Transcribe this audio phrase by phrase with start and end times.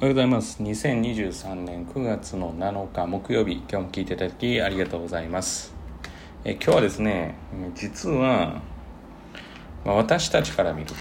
[0.00, 0.62] おはようございます。
[0.62, 3.54] 2023年9月の7日木曜日。
[3.54, 5.74] 今日も聞いていただきありがとうございます。
[6.44, 7.34] え今日はですね
[7.74, 8.62] 実は、
[9.84, 10.94] まあ、私たちから見ると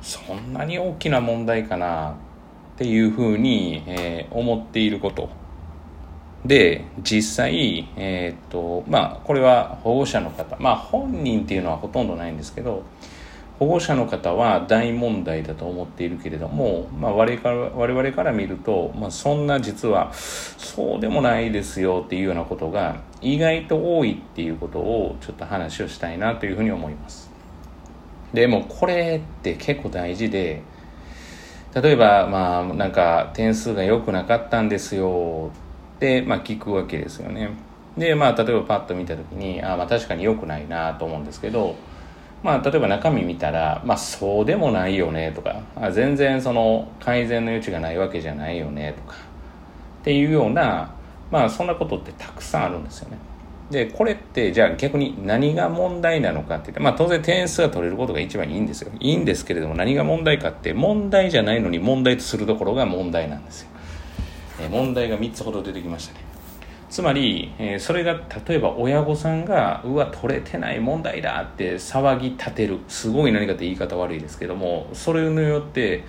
[0.00, 2.14] そんなに大きな問題かなっ
[2.78, 5.28] ていうふうに、えー、思っていること。
[6.46, 10.56] で実際えー、っとまあこれは保護者の方。
[10.58, 12.82] まあ本人っていうのはほとんどないんですけど
[13.62, 27.30] 保護者の方は大問題だと思っているけれども、まあ、我々から我々から見ると、まあ、そんな実はそうでもないですよっていうようなことが意外と多いっていうことをちょっと話をしたいなというふうに思います。
[28.34, 30.62] でもこれって結構大事で
[31.72, 35.52] 例えばまあなんか点数が良くなかったんですよ
[35.96, 37.50] って、まあ、聞くわけですよね。
[37.96, 41.76] でまあ例えばパッと見た時にあまあ確かに良くないなと思うんですけど
[42.42, 49.16] まあ、例えば中身見たら、まあ、そうでもないよねとかあ全然その改善の余地がないわけじゃないよねとか
[50.00, 50.92] っていうような、
[51.30, 53.18] まあ、そんなことってたくさんあるんですよね。
[53.70, 58.90] でこれってじゃあ逆に何が問題なのかって言って、まあ、当然点数が取れることが一番いいんですよ。
[59.00, 63.68] いいんですけれども何が問題かって問題じゃないのに問題とするところが問題なんですよ、
[64.60, 66.31] え問題が3つほど出てきましたね。
[66.92, 72.80] つまり、えー、それが例えば親御さんがうわ取れてない問題だって騒ぎ立てる。
[72.86, 76.04] すごい何かって言い方悪いですけどもそれによって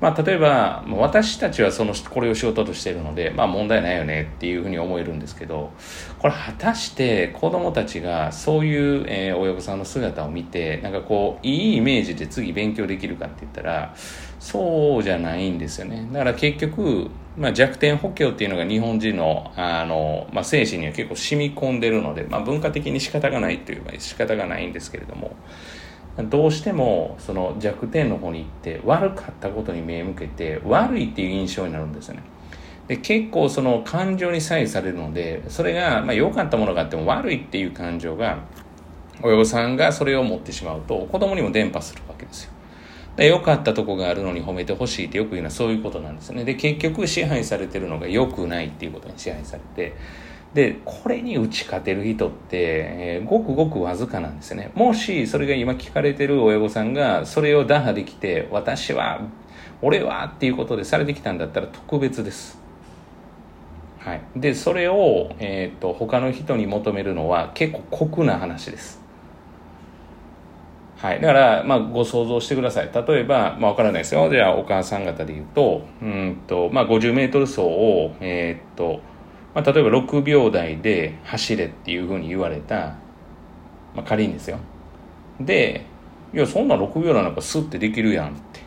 [0.00, 5.72] まあ、例えば私たちはそのこれを仕事としているので、まあ、問題ないよねっていうふうに思えるんですけど
[6.18, 13.94] これ果たして子どもたちがそういう、えー、親御さんの姿を見てなんかこういいイメージで次勉強できるかって言ったら
[14.38, 16.08] そうじゃないんですよね。
[16.12, 25.36] だから結局まあ、弱点補強っていうのが日本人のあの、まあ、精神には結構染み込んでるので、まあ、文化的に仕方がないというか仕方がないんですけれども
[26.24, 32.22] どうしてもその弱点の方に行って悪かったことに目向けて悪いっていう印象になるんですよね。
[32.88, 38.38] で結構その感情に左右されるのでそれがまあ良かったものがあっても悪いっていう感情が
[39.22, 42.52] 親御さんがそれを持ってしまうと子供にも伝播するわけですよ。
[43.24, 46.44] 良かったとこがあるのに褒めてほしいってよく言うのはそういうことなんですね。
[46.44, 49.96] で、結局支配されてるのが良くないっていうことに支配されて、
[50.54, 54.70] で、これに打ち勝てる人って、えー、ごくごくわずかなんですね。
[54.74, 59.20] もし、それが今聞かれてる親御さんが、それを打破できて、私は、
[59.82, 62.58] 俺はっていうことでされてきたんだったら特別です。
[63.98, 64.22] はい。
[64.36, 69.02] で、それを、え、ー、と、他の人に求めるのは結構酷な話です。
[70.96, 71.20] はい。
[71.20, 72.90] だから、まあ、ご想像してください。
[72.92, 74.28] 例えば、まあ、わからないですよ。
[74.30, 79.00] じゃあ、お母さん方で言うと、うんと、まあ、50メートル走を、えー、っと、
[79.54, 82.96] まあ、例えば6秒台で走れっていうふうに言われた、
[83.94, 84.58] まあ、仮にですよ。
[85.40, 85.84] で、
[86.34, 88.60] いや、そんな6秒台なんかスッてできるやんって。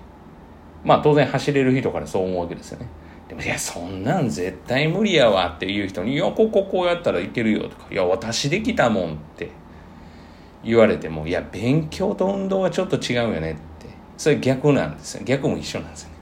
[0.83, 2.87] まあ、当然走れる人からそう思うわけですよね。
[3.27, 9.61] でも、いや、そんなん絶対無理やわっていう人に、いや、こここうやったらいけるよとか、いや、私できたもんって。
[10.63, 13.87] 言われてもいや勉強と運動はちょっと違うよねって
[14.17, 16.15] それ逆なんですよ逆も一緒なんですよね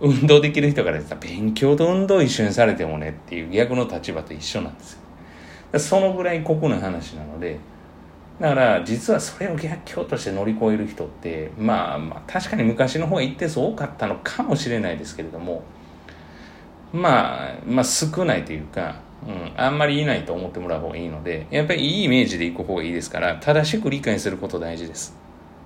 [0.00, 4.98] 運動できる人から言ったら勉強と運動一緒にされてもねっていう逆の立場と一緒なんです
[5.72, 7.58] よそのぐらい酷な話なので
[8.40, 15.62] だから実はそれを逆境として乗り越える人ってまあまあ確かに昔の方が一定数多かったのかもしれないですけれども
[16.92, 18.96] まあまあ少ないというか
[19.26, 25.14] うん、あんまりいないと思ってもらう方がいいので、やっぱりいいイメージでいく方がいいですから、正しく理解すること大事です。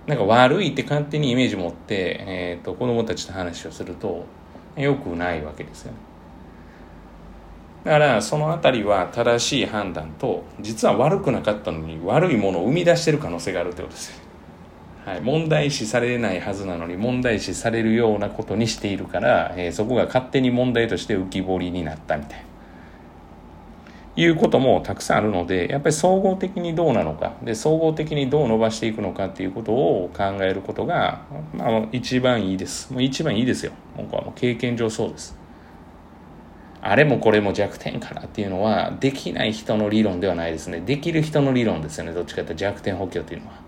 [0.06, 4.24] なんか悪いって勝手にイメージ持って、えっ、ー、と、子供たちと話をすると、
[4.76, 5.98] 良くないわけですよね。
[7.84, 14.22] だから、そのあたりは正しい判断と、実は悪くなかったのに悪いものを生み出してる可能性があるってことです。
[15.06, 22.44] はい、問題視されないはずなのに問題視されるようなことにしているから、えー、そこが勝手に問題として浮き彫りになったみたいな。
[24.16, 27.34] いうこともたくさんあるのでやっぱり総合的にどうなのか。
[27.42, 32.92] で総合的にどう伸ばしていくのかっていうことを考えることが、まあ、一番いいです。
[32.92, 33.72] もう一番いいですよ。
[33.96, 35.36] 僕はもう経験上そうです。
[36.80, 40.80] あれもこれも弱点からっていうのはできない人の理論ではないですね。
[40.80, 42.12] できる人の理論ですよね。
[42.12, 43.63] どっちかって弱点補強っていうのは。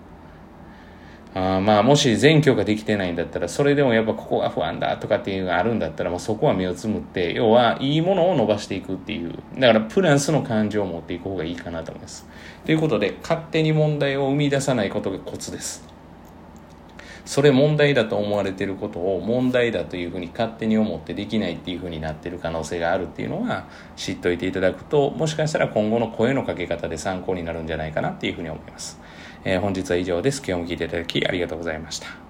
[1.39, 9.35] あまあもし全教ができてないんだったらそれでもやっぱここが不安だとかっていうのがあるんだったらもうそこは目をつむって要はいいものを伸ばしていくっていう。
[9.59, 12.27] だからプランスの感情を持っていく方がいいかなと思います。
[12.65, 15.87] ということで勝手に問題を生み出さないことがコツです。
[17.27, 23.67] それ問題だと思われてることを問題だというふうに勝手に思ってできないっていうふうになってる可能性があるっていうのは
[23.97, 29.01] 知っておいていただくともしかしたら今後の声のかけ方で参考になるんじゃないかなっていうふうに思います。
[29.49, 30.39] えー、本日は以上です。
[30.39, 32.26] 今日も聞いていただきありがとうございました。